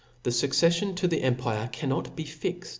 [0.23, 2.69] the fucccfllon to the empire cannot be fixt.